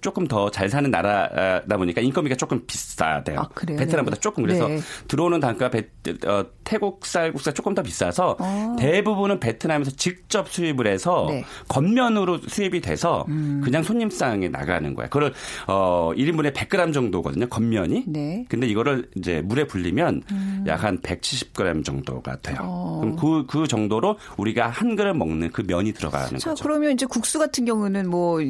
[0.01, 3.41] 조금 더 잘 사는 나라다 보니까 인건비가 조금 비싸대요.
[3.41, 3.79] 아, 그래요?
[3.79, 4.21] 베트남보다 네.
[4.21, 4.79] 조금 그래서 네.
[5.09, 5.89] 들어오는 단가 배,
[6.27, 8.77] 어, 태국 쌀국수가 조금 더 비싸서 어.
[8.79, 11.39] 대부분은 베트남에서 직접 수입을 해서 네.
[11.39, 11.45] 음.
[11.69, 13.25] 겉면으로 수입이 돼서
[13.63, 15.09] 그냥 손님상에 나가는 거예요.
[15.09, 15.33] 그걸
[15.67, 17.49] 어 1인분에 100g 정도거든요.
[17.49, 18.05] 겉면이.
[18.07, 18.45] 네.
[18.49, 20.23] 근데 이거를 이제 물에 불리면
[20.67, 22.59] 약한 170g 정도가 돼요.
[22.61, 23.01] 어.
[23.01, 26.63] 그럼 그, 그 정도로 우리가 한 그릇 먹는 그 면이 들어가는 자, 거죠.
[26.63, 28.41] 그러면 이제 국수 같은 경우는 뭐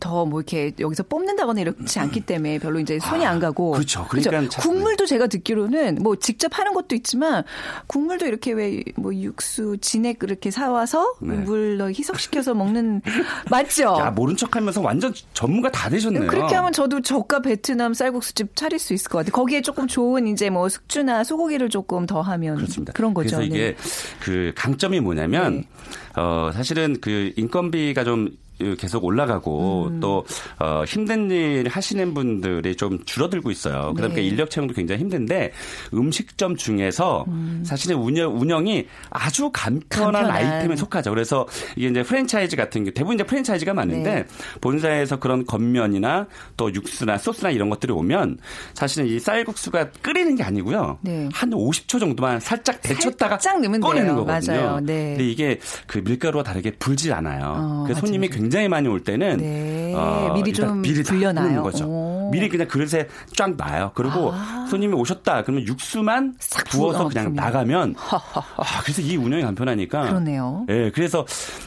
[0.00, 3.72] 더뭐 이렇게 여기서 뽑는다거나 이렇지 않기 때문에 별로 이제 손이 안 가고.
[3.72, 4.06] 그렇죠.
[4.08, 7.44] 그러니까 참- 국물도 제가 듣기로는 뭐 직접 하는 것도 있지만
[7.86, 11.34] 국물도 이렇게 왜 뭐 육수 진액 그렇게 사와서 네.
[11.36, 13.00] 물 넣어 희석시켜서 먹는
[13.50, 13.82] 맞죠?
[13.98, 16.26] 야, 모른 척 하면서 완전 전문가 다 되셨네요.
[16.28, 19.32] 그렇게 하면 저도 저가 베트남 쌀국수집 차릴 수 있을 것 같아요.
[19.32, 22.92] 거기에 조금 좋은 이제 뭐 숙주나 소고기를 조금 더 하면 그렇습니다.
[22.96, 23.36] 런 거죠.
[23.36, 23.76] 그래서 이게 네.
[24.20, 25.68] 그 강점이 뭐냐면 네.
[26.16, 28.30] 어 사실은 그 인건비가 좀
[28.78, 30.00] 계속 올라가고 음.
[30.00, 30.24] 또
[30.58, 33.92] 어, 힘든 일 하시는 분들이 좀 줄어들고 있어요.
[33.94, 34.26] 그러니까 네.
[34.26, 35.52] 인력 채용도 굉장히 힘든데
[35.94, 37.24] 음식점 중에서
[37.64, 40.30] 사실은 운영, 운영이 아주 간편한, 간편한.
[40.30, 41.10] 아이템에 속하죠.
[41.10, 44.24] 그래서 이게 이제 프랜차이즈 같은 게 대부분 이제 프랜차이즈가 많은데 네.
[44.60, 48.38] 본사에서 그런 겉면이나 또 육수나 소스나 이런 것들이 오면
[48.74, 50.98] 사실은 이 쌀국수가 끓이는 게 아니고요.
[51.02, 51.28] 네.
[51.32, 54.24] 한 50초 정도만 살짝 데쳤다가 살짝 꺼내는 돼요.
[54.24, 54.52] 거거든요.
[54.54, 54.80] 맞아요.
[54.80, 55.10] 네.
[55.16, 57.54] 근데 이게 그 밀가루와 다르게 불질 않아요.
[57.56, 58.06] 어, 그래서 맞아요.
[58.06, 59.94] 손님이 굉장히 많이 올 때는 네.
[59.94, 61.62] 어, 미리 좀 미리 다 불려놔요.
[61.62, 61.84] 거죠.
[61.86, 62.07] 오.
[62.30, 63.92] 미리 그냥 그릇에 쫙 놔요.
[63.94, 64.32] 그리고
[64.70, 67.44] 손님이 오셨다 그러면 육수만 싹 부어서 부어, 그냥 부으면.
[67.44, 70.66] 나가면 아, 그래서 이 운영이 간편하니까 그러네요.
[70.68, 71.26] 예, 그래서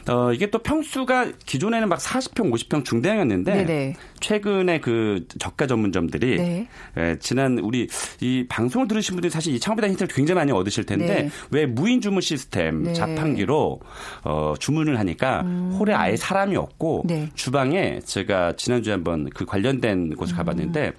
[0.10, 3.96] 어, 이게 또 평수가 기존에는 막 40평, 50평 중대형이었는데 네네.
[4.20, 6.68] 최근에 그 저가 전문점들이 네.
[6.98, 7.88] 예, 지난 우리
[8.20, 11.30] 이 방송을 들으신 분들이 사실 이 창업에 대한 힌트를 굉장히 많이 얻으실 텐데 네.
[11.50, 12.94] 왜 무인 주문 시스템 네.
[12.94, 13.80] 자판기로
[14.24, 17.08] 어, 주문을 하니까 홀에 아예 사람이 없고 음.
[17.08, 17.30] 네.
[17.36, 20.92] 주방에 제가 지난주에 한번 그 관련된 곳을 가봤 는데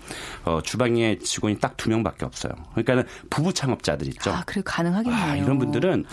[0.44, 2.52] 어, 주방에 직원이 딱 두 명밖에 없어요.
[2.72, 4.30] 그러니까는 부부 창업자들 있죠.
[4.30, 5.20] 아, 그래 가능하겠네요.
[5.20, 6.04] 아, 이런 분들은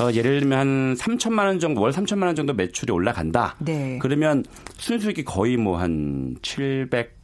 [0.00, 3.56] 어, 예를 들면 한 3천만 원 정도 월 3천만 원 정도 매출이 올라간다.
[3.58, 3.98] 네.
[4.00, 4.44] 그러면
[4.78, 7.19] 순수익이 거의 뭐 한 700.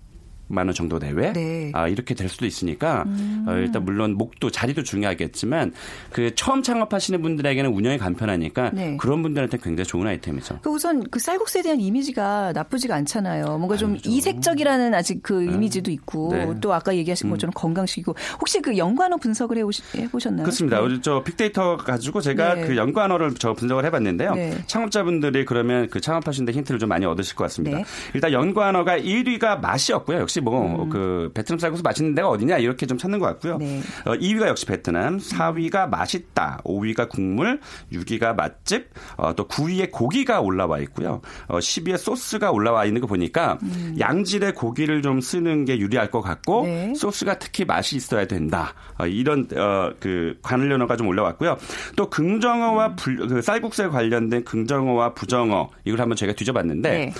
[0.48, 1.66] 만원 정도 내외 네.
[1.66, 1.72] 음.
[1.74, 3.04] 아 이렇게 될 수도 있으니까
[3.46, 5.72] 어, 일단 물론 목도 자리도 중요하겠지만
[6.12, 8.96] 그 처음 창업하시는 분들에게는 운영이 간편하니까 네.
[8.98, 10.60] 그런 분들한테 굉장히 좋은 아이템이죠.
[10.62, 13.58] 그 우선 그 쌀국수에 대한 이미지가 나쁘지가 않잖아요.
[13.58, 16.54] 뭔가 좀 이색적이라는 아직 그 이미지도 있고 네.
[16.60, 20.44] 또 아까 얘기하신 것처럼 건강식이고 혹시 그 연관어 분석을 해보셨나요?
[20.44, 20.80] 그렇습니다.
[20.80, 22.66] 우리 저 빅데이터 가지고 제가 네.
[22.66, 24.34] 그 연관어를 저 분석을 해봤는데요.
[24.34, 24.58] 네.
[24.66, 27.78] 창업자분들이 그러면 그 창업하시는데 힌트를 좀 많이 얻으실 것 같습니다.
[27.78, 27.84] 네.
[28.14, 30.18] 일단 연관어가 1위가 맛이었고요.
[30.20, 33.54] 역시 뭐그 베트남 쌀국수 맛있는 데가 어디냐 이렇게 좀 찾는 것 같고요.
[33.54, 33.58] 음.
[33.60, 33.80] 네.
[34.04, 37.60] 어, 2위가 역시 베트남, 4위가 맛있다, 5위가 국물,
[37.92, 41.20] 6위가 맛집, 어, 또 9위에 고기가 올라와 있고요.
[41.48, 43.58] 어, 10위에 소스가 올라와 있는 거 보니까
[43.98, 46.66] 양질의 고기를 좀 쓰는 게 유리할 것 같고 음.
[46.66, 46.94] 네.
[46.94, 48.74] 소스가 특히 맛이 있어야 된다.
[48.98, 51.56] 어, 이런 어, 그 관련어가 좀 올라왔고요.
[51.96, 52.96] 또 긍정어와 음.
[52.96, 57.12] 불, 그 쌀국수에 관련된 긍정어와 부정어 이걸 한번 제가 뒤져봤는데 네.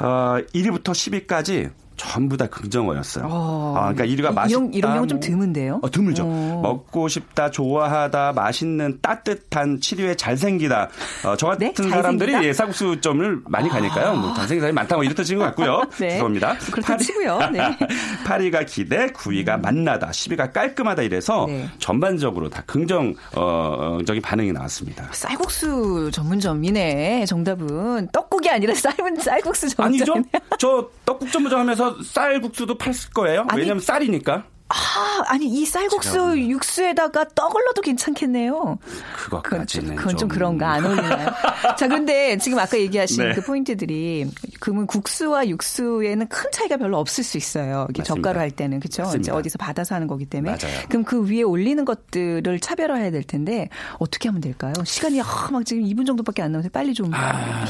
[0.00, 3.26] 어, 1위부터 10위까지 전부 다 긍정어였어요.
[3.28, 3.74] 어.
[3.76, 4.58] 아, 그러니까 1위가 맛있다.
[4.58, 5.26] 이런, 이런 경우 좀 뭐.
[5.28, 5.80] 드문데요?
[5.82, 6.22] 어, 드물죠.
[6.24, 6.60] 어.
[6.62, 10.88] 먹고 싶다, 좋아하다, 맛있는, 따뜻한, 7위에 잘생기다.
[11.26, 11.90] 어, 저 같은 네?
[11.90, 12.32] 사람들이?
[12.44, 14.14] 예, 쌀국수점을 많이 가니까요.
[14.14, 15.82] 뭐 잘생긴 사람이 많다, 뭐 이런 뜻인 것 같고요.
[15.98, 16.10] 네.
[16.10, 16.56] 죄송합니다.
[16.70, 17.38] 그렇다 치고요.
[17.52, 17.76] 네.
[18.24, 21.68] 8위가 기대, 9위가 만나다, 10위가 깔끔하다 이래서 네.
[21.78, 25.08] 전반적으로 다 긍정적인 반응이 나왔습니다.
[25.12, 27.24] 쌀국수 전문점이네.
[27.26, 30.16] 정답은 떡국이 아니라 쌀은 쌀국수 전문점.
[30.18, 30.28] 아니죠?
[30.58, 33.44] 저 떡국 전문점 하면서 쌀국수도 팔 거예요.
[33.48, 34.44] 아니, 왜냐면 쌀이니까.
[34.70, 38.78] 아, 아니 이 쌀국수 육수에다가 떡을 넣어도 괜찮겠네요.
[39.16, 41.30] 그건 그것까지는 좀, 그건 좀 그런가 안 어울리나요?
[41.78, 43.34] 자, 그런데 지금 아까 얘기하신 네.
[43.34, 47.86] 그 포인트들이 그러면 국수와 육수에는 큰 차이가 별로 없을 수 있어요.
[47.90, 48.02] 이게.
[48.02, 49.02] 젓가루 할 때는 그렇죠.
[49.02, 49.36] 이제 맞습니다.
[49.36, 50.56] 어디서 받아서 하는 거기 때문에.
[50.60, 50.86] 맞아요.
[50.88, 54.72] 그럼 그 위에 올리는 것들을 차별화해야 될 텐데 어떻게 하면 될까요?
[54.84, 57.10] 시간이 아, 막 지금 2분 정도밖에 안 남아서 빨리 좀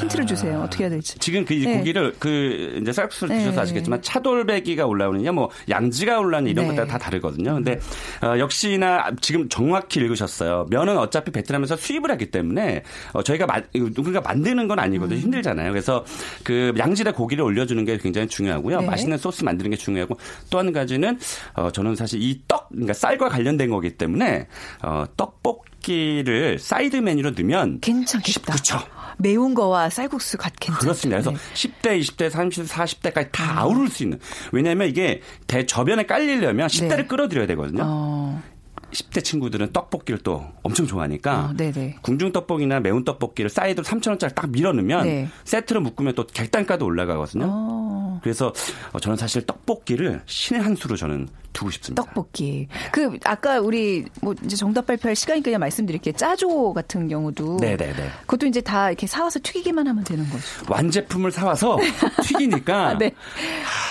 [0.01, 0.63] 힌트를 주세요.
[0.63, 1.19] 어떻게 해야 될지.
[1.19, 1.79] 지금 그 네.
[1.79, 3.45] 고기를 그 이제 쌀국수를 네.
[3.45, 6.77] 드셔서 아시겠지만 차돌배기가 올라오느냐 뭐 양지가 올라오느냐 이런 네.
[6.77, 7.55] 것들 다 다르거든요.
[7.55, 7.79] 근데
[8.23, 10.67] 어, 역시나 지금 정확히 읽으셨어요.
[10.71, 15.21] 면은 어차피 베트남에서 수입을 하기 때문에 어, 저희가 마, 누군가 만드는 건 아니거든요.
[15.21, 15.71] 힘들잖아요.
[15.71, 16.05] 그래서
[16.43, 18.81] 그 양질의 고기를 올려주는 게 굉장히 중요하고요.
[18.81, 18.87] 네.
[18.87, 20.19] 맛있는 소스 만드는 게 중요하고
[20.51, 21.19] 또 한 가지는
[21.55, 24.47] 어, 저는 사실 이 떡 그러니까 쌀과 관련된 거기 때문에
[24.83, 28.53] 어, 떡볶이를 사이드 메뉴로 넣으면 괜찮겠다.
[28.53, 28.79] 그렇죠.
[29.19, 30.81] 매운 거와 쌀국수 같 괜찮죠.
[30.81, 31.21] 그렇습니다.
[31.21, 31.39] 그래서 네.
[31.55, 34.19] 10대, 20대, 30대, 40대까지 다 아우를 수 있는.
[34.53, 37.07] 왜냐하면 이게 대저변에 깔리려면 10대를 네.
[37.07, 37.83] 끌어들여야 되거든요.
[37.85, 38.43] 어,
[38.93, 41.97] 10대 친구들은 떡볶이를 또 엄청 좋아하니까 어, 네네.
[42.03, 45.29] 궁중 떡볶이나 매운 떡볶이를 사이드로 3,000원짜리 딱 밀어 넣으면 네.
[45.45, 47.45] 세트로 묶으면 또 객단가도 올라가거든요.
[47.49, 48.21] 어.
[48.23, 48.53] 그래서
[48.93, 52.03] 어, 저는 사실 떡볶이를 신의 한 수로 저는 두고 싶습니다.
[52.03, 52.69] 떡볶이.
[52.93, 56.15] 그 아까 우리 뭐 이제 정답 발표할 시간이니까 그냥 말씀드릴게요.
[56.15, 57.95] 짜조 같은 경우도 네네네.
[58.23, 60.45] 그것도 이제 다 이렇게 사와서 튀기기만 하면 되는 거죠.
[60.69, 61.79] 완제품을 사와서
[62.25, 63.11] 튀기니까 네.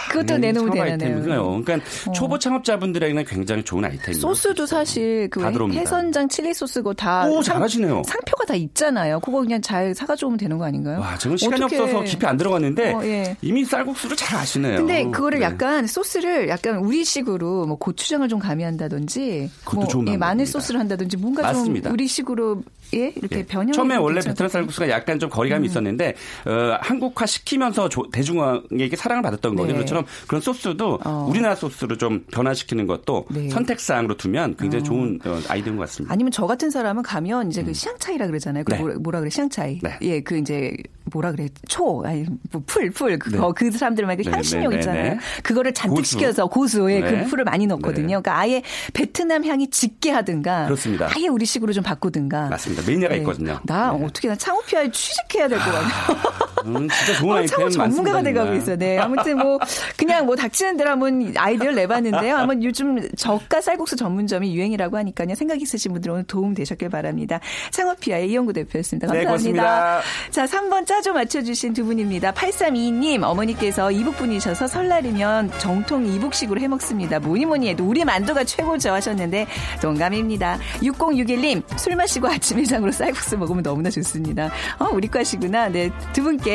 [0.09, 0.79] 그것도 네, 내놓으면.
[0.79, 1.61] 아이템이고요.
[1.63, 4.21] 그러니까 초보 창업자분들에게는 굉장히 좋은 아이템이에요.
[4.21, 5.45] 소스도 사실 그.
[5.73, 8.03] 해선장 칠리 소스 그거 다 오, 상- 잘하시네요.
[8.05, 9.19] 상표가 다 있잖아요.
[9.19, 10.99] 그거 그냥 잘 사가지고 오면 되는 거 아닌가요?
[10.99, 13.35] 와, 저는 시간이 어떻게- 없어서 깊이 안 들어갔는데 어, 예.
[13.41, 14.77] 이미 쌀국수를 잘 아시네요.
[14.77, 15.45] 근데 그거를 네.
[15.45, 20.45] 약간 소스를 약간 우리식으로 뭐 고추장을 좀 가미한다든지 뭐 예, 마늘.
[20.45, 21.89] 소스를 한다든지 뭔가 맞습니다.
[21.89, 23.43] 좀 우리식으로 이렇게 예.
[23.45, 23.73] 변형.
[23.73, 25.69] 처음에 원래 베트남 쌀국수가 약간 좀 거리감이 음.
[25.69, 29.73] 있었는데 어, 한국화 시키면서 조- 대중에게 사랑을 받았던 거죠.
[29.73, 29.79] 네.
[29.79, 31.27] 그처럼 그런 소스도 어.
[31.29, 33.49] 우리나라 소스로 좀 변화시키는 것도 네.
[33.49, 36.13] 선택사항으로 두면 굉장히 좋은 어, 아이디어인 것 같습니다.
[36.13, 38.63] 아니면 저 같은 사람은 가면 이제 그 시향 차이라 그러잖아요.
[38.63, 38.87] 그 음.
[38.87, 38.93] 네.
[38.95, 39.79] 뭐라, 그래 시향 차이.
[39.81, 39.97] 네.
[40.01, 40.75] 예, 그 이제
[41.11, 43.37] 뭐라 그래 초, 아니 뭐풀풀 그, 네.
[43.39, 45.13] 어, 그 사람들만 그 네, 향신료 네, 네, 있잖아요.
[45.13, 45.19] 네.
[45.43, 46.11] 그거를 잔뜩 고수.
[46.11, 47.23] 시켜서 고수에 네.
[47.23, 48.01] 그 풀을 많이 넣거든요.
[48.17, 48.21] 네.
[48.21, 48.61] 그러니까 아예
[48.93, 51.07] 베트남 향이 짙게 하든가, 그렇습니다.
[51.15, 52.49] 아예 우리식으로 좀 바꾸든가.
[52.49, 52.76] 맞습니다.
[52.85, 53.19] 매니아가 네.
[53.21, 53.59] 있거든요.
[53.63, 54.05] 나 네.
[54.05, 56.17] 어떻게 나 창호피아에 취직해야 될 것 같아요.
[56.65, 57.69] 음, 진짜 좋은 어, 아이템.
[57.69, 58.53] 전문가가 돼가고.
[58.53, 58.77] 있어요.
[58.77, 58.97] 네.
[58.97, 59.59] 아무튼 뭐
[59.97, 62.35] 그냥 뭐 닥치는 대로 한번 아이디어를 내봤는데요.
[62.37, 65.35] 아마 요즘 저가 쌀국수 전문점이 유행이라고 하니까요.
[65.35, 67.39] 생각 있으신 분들 오늘 도움 되셨길 바랍니다.
[67.71, 69.07] 창호피아의 이영구 대표였습니다.
[69.07, 69.63] 네, 감사합니다.
[69.63, 70.01] 고맙습니다.
[70.31, 72.31] 자, 3번 짜조 맞춰주신 두 분입니다.
[72.33, 77.19] 8322님 어머니께서 이북분이셔서 설날이면 정통 이북식으로 해먹습니다.
[77.19, 79.47] 뭐니 뭐니 해도 우리 만두가 최고죠 하셨는데
[79.81, 80.57] 동감입니다.
[80.81, 84.49] 6061님 술 마시고 아침 회장으로 쌀국수 먹으면 너무나 좋습니다.
[84.79, 85.69] 어, 우리 과시구나.
[85.69, 86.46] 네, 두 분께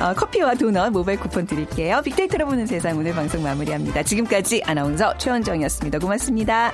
[0.00, 2.00] 어, 커피와 도넛 모바일 쿠폰 드릴게요.
[2.04, 4.02] 빅데이터로 보는 세상 오늘 방송 마무리합니다.
[4.02, 5.98] 지금까지 아나운서 최원정이었습니다.
[5.98, 6.72] 고맙습니다.